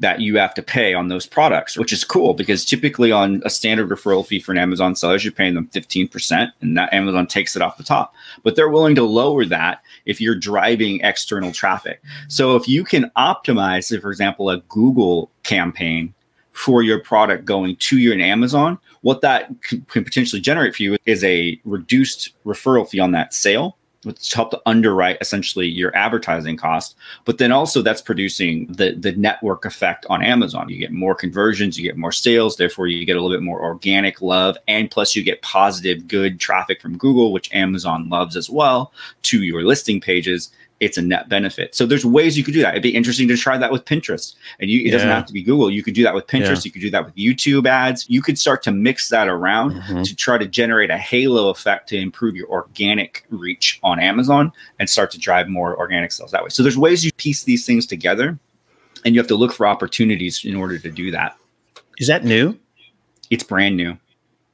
[0.01, 3.51] that you have to pay on those products, which is cool because typically on a
[3.51, 7.57] standard referral fee for an Amazon sellers, you're paying them 15%, and that Amazon takes
[7.57, 8.15] it off the top.
[8.45, 12.01] But they're willing to lower that if you're driving external traffic.
[12.29, 16.15] So if you can optimize, for example, a Google campaign
[16.53, 21.25] for your product going to your Amazon, what that can potentially generate for you is
[21.25, 23.78] a reduced referral fee on that sale
[24.09, 29.65] which helped underwrite essentially your advertising cost but then also that's producing the the network
[29.65, 30.69] effect on amazon.
[30.69, 33.63] You get more conversions you get more sales therefore you get a little bit more
[33.63, 38.49] organic love and plus you get positive good traffic from google which amazon loves as
[38.49, 38.93] well
[39.23, 42.71] to your listing pages it's a net benefit so there's ways you could do that
[42.71, 45.43] it'd be interesting to try that with pinterest and you it doesn't have to be
[45.43, 46.63] google you could do that with pinterest Yeah.
[46.67, 50.05] you could do that with youtube ads you could start to mix that around Mhm.
[50.07, 54.89] to try to generate a halo effect to improve your organic reach on Amazon and
[54.89, 56.49] start to drive more organic sales that way.
[56.51, 58.39] So there's ways you piece these things together
[59.05, 61.37] and you have to look for opportunities in order to do that.
[61.99, 62.57] is that new?
[63.31, 63.99] It's brand new.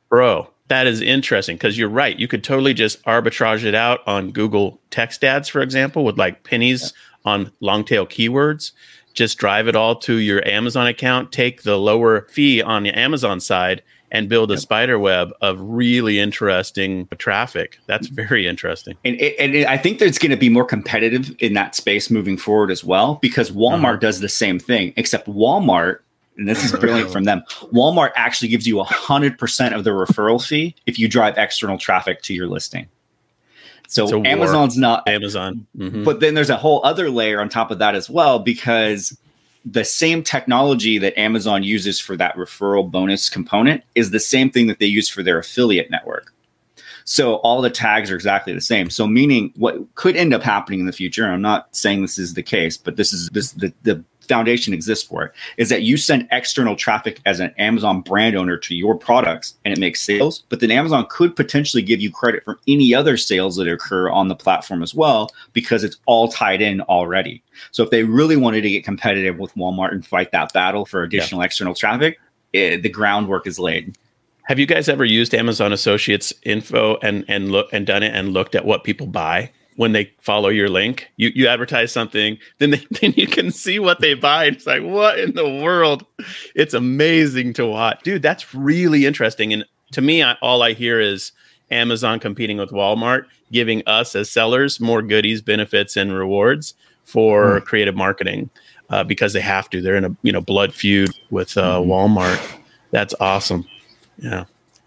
[0.09, 2.19] Bro, that is interesting because you're right.
[2.19, 6.45] You could totally just arbitrage it out on Google text ads, for example, with like
[6.45, 6.93] pennies
[7.25, 8.73] on long tail keywords.
[9.13, 13.39] Just drive it all to your Amazon account, take the lower fee on the Amazon
[13.41, 17.79] side, and build a spider web of really interesting traffic.
[17.87, 18.97] That's very interesting.
[19.05, 22.71] And, and I think there's going to be more competitive in that space moving forward
[22.71, 23.97] as well, because Walmart Uh-huh.
[23.97, 25.99] does the same thing, except Walmart,
[26.37, 27.43] and this is brilliant from them,
[27.73, 32.35] Walmart actually gives you 100% of the referral fee if you drive external traffic to
[32.35, 32.89] your listing.
[33.89, 34.27] So It's a war.
[34.27, 35.67] Amazon's not Amazon.
[35.77, 36.05] Mhm.
[36.05, 39.17] But then there's a whole other layer on top of that as well, because
[39.65, 44.67] the same technology that Amazon uses for that referral bonus component is the same thing
[44.67, 46.33] that they use for their affiliate network.
[47.05, 48.89] So all the tags are exactly the same.
[48.89, 52.35] So meaning what could end up happening in the future, I'm not saying this is
[52.35, 55.97] the case, but this is this the, the foundation exists for it, is that you
[55.97, 60.45] send external traffic as an Amazon brand owner to your products and it makes sales,
[60.49, 64.29] but then Amazon could potentially give you credit for any other sales that occur on
[64.29, 67.43] the platform as well because it's all tied in already.
[67.71, 71.03] So if they really wanted to get competitive with Walmart and fight that battle for
[71.03, 72.19] additional external traffic,
[72.53, 73.97] eh, the groundwork is laid.
[74.45, 78.35] Have you guys ever used Amazon Associates info and and look and done it and
[78.35, 81.09] looked at what people buy when they follow your link.
[81.17, 84.47] You you advertise something, then they, then you can see what they buy.
[84.47, 86.05] It's like what in the world?
[86.55, 88.23] It's amazing to watch, dude.
[88.23, 89.53] That's really interesting.
[89.53, 91.33] And to me, I, all I hear is
[91.71, 97.65] Amazon competing with Walmart, giving us as sellers more goodies, benefits, and rewards for mm.
[97.65, 98.51] creative marketing
[98.91, 99.81] uh, because they have to.
[99.81, 101.87] They're in a you know blood feud with uh, mm.
[101.87, 102.59] Walmart.
[102.91, 103.67] That's awesome.
[104.19, 104.45] Yeah.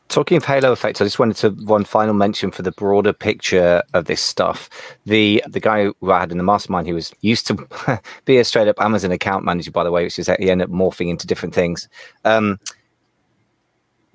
[0.09, 3.83] Talking of halo effect, I just wanted to one final mention for the broader picture
[3.93, 4.69] of this stuff.
[5.05, 8.43] The the guy who I had in the mastermind, he was used to be a
[8.43, 11.27] straight up Amazon account manager, by the way, which is he ended up morphing into
[11.27, 11.89] different things.
[12.23, 12.59] Um,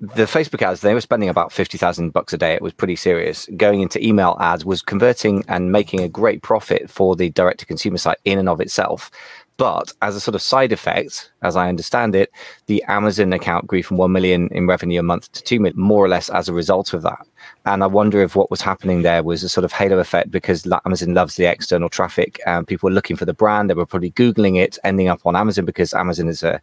[0.03, 2.53] the Facebook ads, they were spending about 50,000 bucks a day.
[2.53, 3.47] It was pretty serious.
[3.55, 7.65] Going into email ads was converting and making a great profit for the direct to
[7.65, 9.09] consumer site in and of itself.
[9.57, 12.31] But as a sort of side effect, as I understand it,
[12.65, 16.03] the Amazon account grew from 1 million in revenue a month to 2 million, more
[16.03, 17.25] or less as a result of that.
[17.65, 20.67] And I wonder if what was happening there was a sort of halo effect because
[20.85, 23.69] Amazon loves the external traffic and people were looking for the brand.
[23.69, 26.59] They were probably Googling it, ending up on Amazon because Amazon is a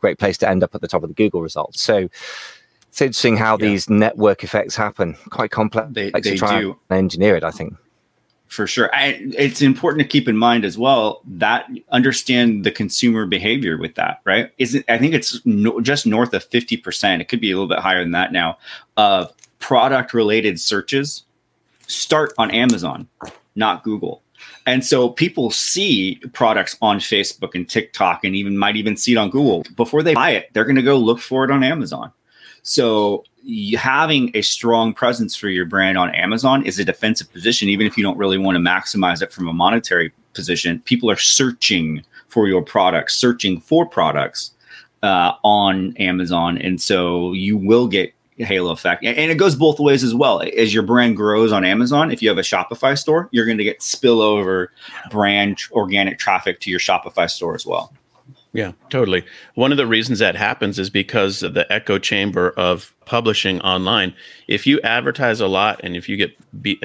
[0.00, 1.82] great place to end up at the top of the Google results.
[1.82, 2.08] So
[2.88, 3.66] it's interesting how yeah.
[3.66, 5.16] these network effects happen.
[5.30, 5.88] Quite complex.
[5.92, 6.78] They, they do.
[6.96, 7.74] engineer it, I think.
[8.50, 8.90] For sure.
[8.92, 13.94] I, it's important to keep in mind as well that understand the consumer behavior with
[13.94, 14.50] that, right?
[14.58, 17.20] Isn't I think it's no, just north of 50%.
[17.20, 18.58] It could be a little bit higher than that now
[18.96, 21.22] of product related searches
[21.86, 23.06] start on Amazon,
[23.54, 24.20] not Google.
[24.66, 29.16] And so people see products on Facebook and TikTok and even might even see it
[29.16, 29.64] on Google.
[29.76, 32.10] Before they buy it, they're going to go look for it on Amazon.
[32.70, 33.24] So
[33.76, 37.98] having a strong presence for your brand on Amazon is a defensive position, even if
[37.98, 40.80] you don't really want to maximize it from a monetary position.
[40.82, 44.52] People are searching for your products, searching for products
[45.02, 49.04] uh, on Amazon, and so you will get halo effect.
[49.04, 50.40] And it goes both ways as well.
[50.40, 53.64] As your brand grows on amazon if you have a shopify store you're going to
[53.64, 54.68] get spillover
[55.10, 57.92] brand organic traffic to your shopify store as well
[58.52, 59.24] yeah, totally.
[59.54, 64.14] One of the reasons that happens is because of the echo chamber of publishing online.
[64.48, 66.36] If you advertise a lot and if you get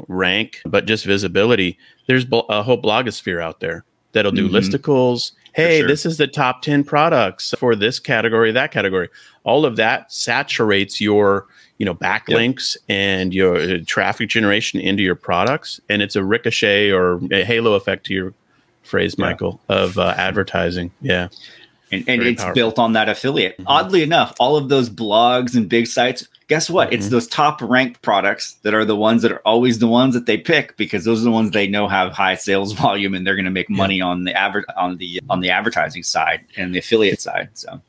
[0.08, 4.56] rank, but just visibility, there's a whole blogosphere out there that'll do mm-hmm.
[4.56, 5.32] listicles.
[5.54, 5.88] Hey, sure.
[5.88, 9.10] this is the top 10 products for this category, that category.
[9.43, 11.47] All of that saturates your,
[11.80, 12.97] you know, backlinks yep.
[12.97, 15.80] and your uh, traffic generation into your products.
[15.89, 18.34] And it's a ricochet or a halo effect to your
[18.86, 19.76] phrase, Michael, yeah.
[19.76, 20.91] of uh, advertising.
[21.02, 21.30] Yeah.
[21.91, 22.56] And, and it's powerful.
[22.56, 23.54] built on that affiliate.
[23.54, 23.67] Mm-hmm.
[23.67, 26.88] Oddly enough, all of those blogs and big sites, guess what?
[26.88, 26.95] Mm-hmm.
[26.95, 30.26] It's those top ranked products that are the ones that are always the ones that
[30.26, 33.36] they pick because those are the ones they know have high sales volume and they're
[33.36, 34.06] going to make money yeah.
[34.06, 37.50] on the adver- on the on the advertising side and the affiliate side.
[37.54, 37.82] So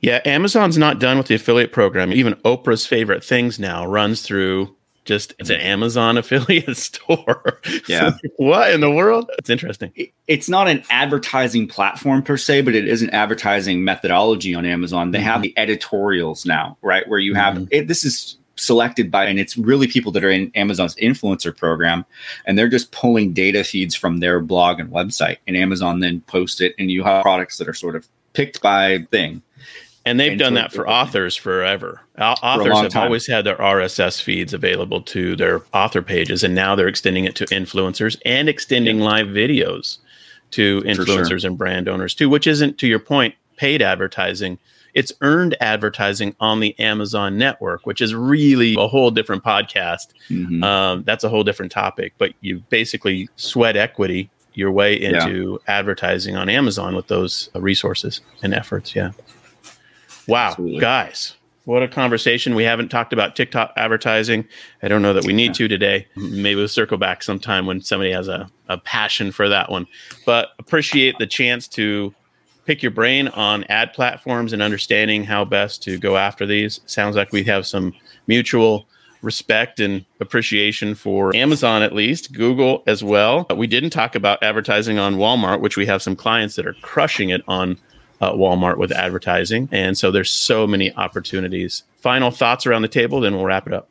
[0.00, 2.12] yeah, Amazon's not done with the affiliate program.
[2.12, 4.74] Even Oprah's favorite things now runs through
[5.06, 7.60] just it's an Amazon affiliate store.
[7.88, 8.16] Yeah.
[8.36, 9.30] what in the world?
[9.38, 9.92] It's interesting.
[10.26, 15.12] It's not an advertising platform per se, but it is an advertising methodology on Amazon.
[15.12, 15.26] They mm-hmm.
[15.26, 17.08] have the editorials now, right?
[17.08, 17.64] Where you have mm-hmm.
[17.70, 22.04] it, this is selected by, and it's really people that are in Amazon's influencer program,
[22.44, 26.60] and they're just pulling data feeds from their blog and website, and Amazon then posts
[26.60, 29.42] it, and you have products that are sort of picked by thing
[30.06, 32.00] and they've done that for authors forever.
[32.18, 33.04] Authors for have time.
[33.04, 37.34] always had their RSS feeds available to their author pages, and now they're extending it
[37.36, 39.04] to influencers and extending yeah.
[39.04, 39.98] live videos
[40.52, 41.48] to influencers sure.
[41.48, 44.58] and brand owners too, which isn't, to your point, paid advertising.
[44.94, 50.14] It's earned advertising on the Amazon network, which is really a whole different podcast.
[50.30, 50.62] Mm-hmm.
[50.62, 55.78] Um, that's a whole different topic, but you basically sweat equity your way into yeah.
[55.78, 58.94] advertising on Amazon with those resources and efforts.
[58.94, 59.10] Yeah.
[60.28, 60.80] Wow, Absolutely.
[60.80, 62.54] guys, what a conversation.
[62.54, 64.46] We haven't talked about TikTok advertising.
[64.82, 66.06] I don't know that we need to today.
[66.16, 69.86] Maybe we'll circle back sometime when somebody has a, a passion for that one.
[70.24, 72.14] But appreciate the chance to
[72.66, 76.80] pick your brain on ad platforms and understanding how best to go after these.
[76.86, 77.92] Sounds like we have some
[78.26, 78.86] mutual
[79.22, 83.44] respect and appreciation for Amazon, at least, Google as well.
[83.44, 86.74] But we didn't talk about advertising on Walmart, which we have some clients that are
[86.74, 87.78] crushing it on
[88.20, 89.68] uh, Walmart with advertising.
[89.72, 91.82] And so there's so many opportunities.
[91.96, 93.88] Final thoughts around the table, then we'll wrap it up.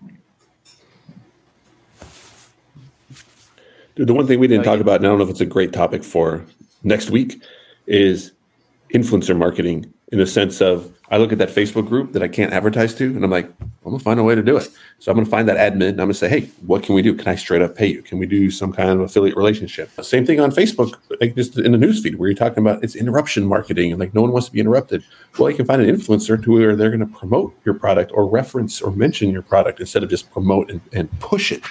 [3.95, 5.71] The one thing we didn't talk about, and I don't know if it's a great
[5.71, 6.45] topic for
[6.83, 7.41] next week,
[7.87, 8.33] is
[8.93, 12.53] influencer marketing in the sense of I look at that Facebook group that I can't
[12.53, 14.69] advertise to, and I'm like, I'm gonna find a way to do it.
[14.99, 17.13] So I'm gonna find that admin and I'm gonna say, hey, what can we do?
[17.13, 18.01] Can I straight up pay you?
[18.01, 19.91] Can we do some kind of affiliate relationship?
[20.01, 23.45] Same thing on Facebook, like just in the newsfeed where you're talking about it's interruption
[23.45, 25.03] marketing and like no one wants to be interrupted.
[25.37, 28.81] Well, you can find an influencer to where they're gonna promote your product or reference
[28.81, 31.61] or mention your product instead of just promote and, and push it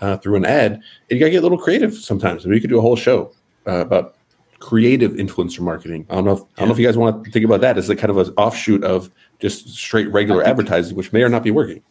[0.00, 0.72] uh, through an ad.
[0.72, 2.44] And you gotta get a little creative sometimes.
[2.44, 3.32] I mean, you could do a whole show
[3.64, 4.16] uh, about
[4.62, 6.06] creative influencer marketing.
[6.08, 6.32] I don't know.
[6.32, 8.10] If, I don't know if you guys want to think about that as a kind
[8.10, 9.10] of an offshoot of
[9.40, 11.82] just straight regular advertising, which may or not be working.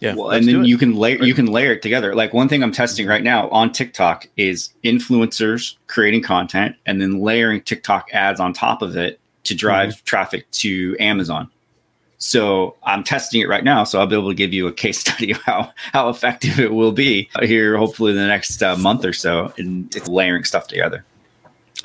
[0.00, 0.14] Yeah.
[0.14, 2.14] Well, and then you can layer you can layer it together.
[2.14, 7.20] Like one thing I'm testing right now on TikTok is influencers creating content and then
[7.20, 10.04] layering TikTok ads on top of it to drive mm-hmm.
[10.04, 11.50] traffic to Amazon.
[12.18, 13.82] So I'm testing it right now.
[13.82, 16.72] So I'll be able to give you a case study of how, how effective it
[16.72, 21.04] will be here, hopefully in the next uh, month or so, in layering stuff together.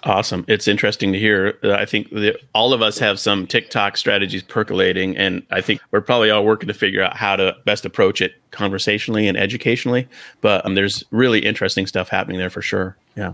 [0.03, 0.45] Awesome.
[0.47, 1.57] It's interesting to hear.
[1.63, 5.81] Uh, I think the, all of us have some TikTok strategies percolating, and I think
[5.91, 10.07] we're probably all working to figure out how to best approach it conversationally and educationally.
[10.41, 12.95] But um, there's really interesting stuff happening there for sure.
[13.15, 13.33] Yeah.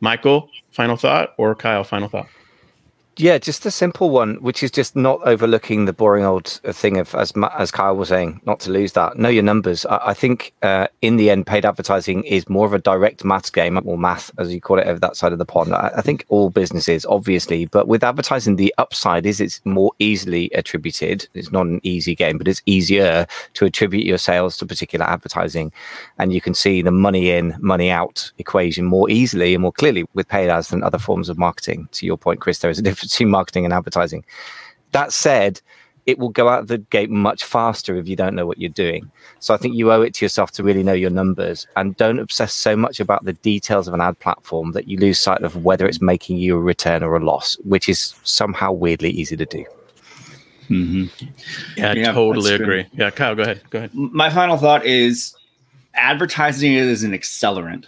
[0.00, 2.28] Michael, final thought, or Kyle, final thought?
[3.18, 7.14] Yeah, just a simple one, which is just not overlooking the boring old thing of,
[7.14, 9.16] as as Kyle was saying, not to lose that.
[9.16, 9.86] Know your numbers.
[9.86, 13.48] I, I think uh, in the end, paid advertising is more of a direct maths
[13.48, 15.72] game, or math as you call it over that side of the pond.
[15.72, 20.50] I, I think all businesses, obviously, but with advertising, the upside is it's more easily
[20.50, 21.26] attributed.
[21.32, 25.72] It's not an easy game, but it's easier to attribute your sales to particular advertising,
[26.18, 30.04] and you can see the money in, money out equation more easily and more clearly
[30.12, 31.88] with paid ads than other forms of marketing.
[31.92, 34.24] To your point, Chris, there is a difference between marketing and advertising.
[34.92, 35.60] That said,
[36.06, 39.10] it will go out the gate much faster if you don't know what you're doing.
[39.40, 42.20] So I think you owe it to yourself to really know your numbers and don't
[42.20, 45.64] obsess so much about the details of an ad platform that you lose sight of
[45.64, 49.46] whether it's making you a return or a loss, which is somehow weirdly easy to
[49.46, 49.64] do.
[50.68, 51.26] Mm-hmm.
[51.76, 52.84] Yeah, yeah, totally agree.
[52.84, 52.98] Good.
[52.98, 53.62] Yeah, Kyle, go ahead.
[53.70, 53.94] Go ahead.
[53.94, 55.36] My final thought is
[55.94, 57.86] advertising is an accelerant.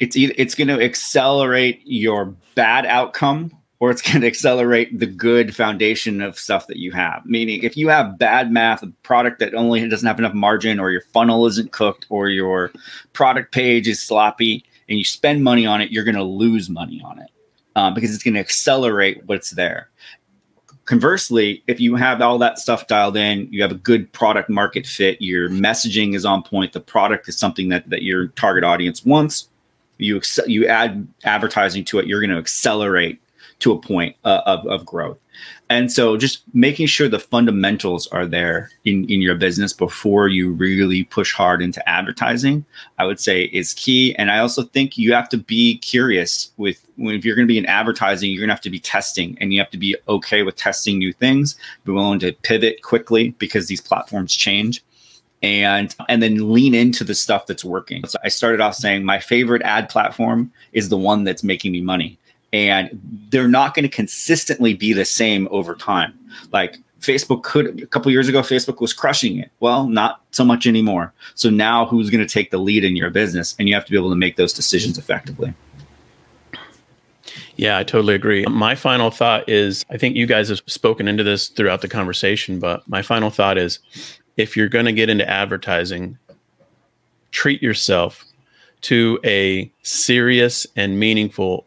[0.00, 5.54] It's it's going to accelerate your bad outcome or it's going to accelerate the good
[5.54, 7.24] foundation of stuff that you have.
[7.26, 10.90] Meaning, if you have bad math, a product that only doesn't have enough margin, or
[10.90, 12.72] your funnel isn't cooked, or your
[13.12, 17.00] product page is sloppy, and you spend money on it, you're going to lose money
[17.04, 17.30] on it
[17.76, 19.90] um, because it's going to accelerate what's there.
[20.84, 24.86] Conversely, if you have all that stuff dialed in, you have a good product market
[24.86, 29.02] fit, your messaging is on point, the product is something that, that your target audience
[29.02, 29.48] wants,
[29.96, 33.18] you, you add advertising to it, you're going to accelerate
[33.60, 35.18] to a point uh, of, of growth.
[35.70, 40.52] And so just making sure the fundamentals are there in, in your business before you
[40.52, 42.64] really push hard into advertising,
[42.98, 44.14] I would say is key.
[44.16, 47.58] And I also think you have to be curious with if you're going to be
[47.58, 50.42] in advertising, you're going to have to be testing and you have to be okay
[50.42, 54.84] with testing new things, be willing to pivot quickly because these platforms change
[55.42, 58.06] and and then lean into the stuff that's working.
[58.06, 61.80] So I started off saying my favorite ad platform is the one that's making me
[61.80, 62.18] money
[62.54, 62.88] and
[63.30, 66.16] they're not going to consistently be the same over time.
[66.52, 69.50] Like Facebook could a couple years ago, Facebook was crushing it.
[69.58, 71.12] Well, not so much anymore.
[71.34, 73.56] So now who's going to take the lead in your business?
[73.58, 75.52] And you have to be able to make those decisions effectively.
[77.56, 78.44] Yeah, I totally agree.
[78.46, 82.60] My final thought is I think you guys have spoken into this throughout the conversation,
[82.60, 83.80] but my final thought is
[84.36, 86.18] if you're going to get into advertising,
[87.32, 88.24] treat yourself
[88.82, 91.66] to a serious and meaningful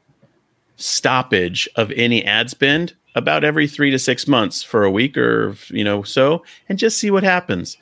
[0.77, 5.55] stoppage of any ad spend about every three to six months for a week or
[5.69, 7.77] you know so and just see what happens.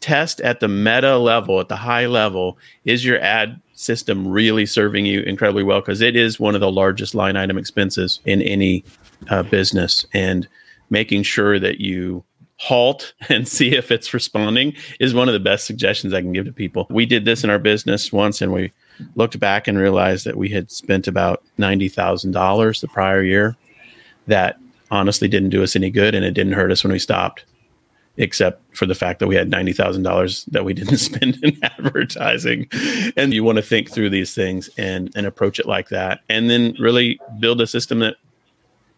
[0.00, 5.06] Test at the meta level at the high level is your ad system really serving
[5.06, 5.80] you incredibly well?
[5.80, 8.84] Because it is one of the largest line item expenses in any
[9.28, 10.48] uh, business and
[10.90, 12.24] making sure that you
[12.56, 16.44] halt and see if it's responding is one of the best suggestions i can give
[16.44, 16.86] to people.
[16.90, 18.72] We did this in our business once and we
[19.14, 23.56] looked back and realized that we had spent about $90,000 the prior year
[24.26, 24.58] that
[24.90, 27.44] honestly didn't do us any good and it didn't hurt us when we stopped
[28.18, 32.68] except for the fact that we had $90,000 that we didn't spend in advertising.
[33.16, 36.20] And you want to think through these things and, and approach it like that.
[36.28, 38.16] And then really build a system that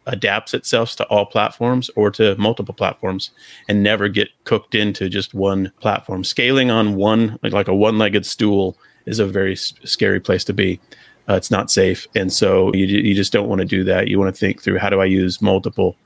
[0.06, 3.30] adapts itself to all platforms or to multiple platforms
[3.68, 6.24] and never get cooked into just one platform.
[6.24, 8.76] Scaling on one, like, like a one legged stool
[9.06, 10.80] is a very scary place to be.
[11.28, 14.08] Uh, it's not safe, and so you you just don't want to do that.
[14.08, 15.96] You want to think through how do I use multiple